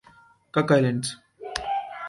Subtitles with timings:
[0.53, 1.07] Cook Islands